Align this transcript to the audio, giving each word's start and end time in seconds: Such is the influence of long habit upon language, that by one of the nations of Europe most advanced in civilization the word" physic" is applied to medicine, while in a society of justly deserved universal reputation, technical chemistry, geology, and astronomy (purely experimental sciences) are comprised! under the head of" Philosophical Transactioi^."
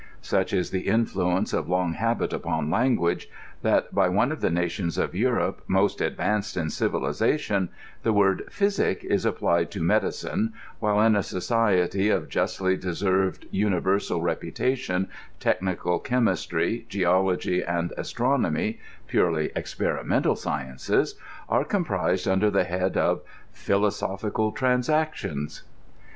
Such 0.23 0.51
is 0.51 0.71
the 0.71 0.87
influence 0.87 1.53
of 1.53 1.69
long 1.69 1.93
habit 1.93 2.33
upon 2.33 2.71
language, 2.71 3.29
that 3.61 3.93
by 3.93 4.09
one 4.09 4.31
of 4.31 4.41
the 4.41 4.49
nations 4.49 4.97
of 4.97 5.13
Europe 5.13 5.61
most 5.67 6.01
advanced 6.01 6.57
in 6.57 6.71
civilization 6.71 7.69
the 8.01 8.11
word" 8.11 8.45
physic" 8.49 9.03
is 9.05 9.25
applied 9.25 9.69
to 9.69 9.83
medicine, 9.83 10.53
while 10.79 10.99
in 11.01 11.15
a 11.15 11.21
society 11.21 12.09
of 12.09 12.29
justly 12.29 12.75
deserved 12.75 13.45
universal 13.51 14.23
reputation, 14.23 15.07
technical 15.39 15.99
chemistry, 15.99 16.87
geology, 16.89 17.63
and 17.63 17.93
astronomy 17.95 18.79
(purely 19.05 19.51
experimental 19.55 20.35
sciences) 20.35 21.13
are 21.47 21.63
comprised! 21.63 22.27
under 22.27 22.49
the 22.49 22.63
head 22.63 22.97
of" 22.97 23.21
Philosophical 23.67 24.51
Transactioi^." 24.51 25.61